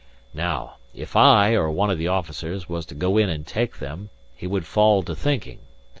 [0.33, 4.09] Now, if I, or one of the officers, was to go in and take them,
[4.35, 5.59] he would fall to thinking.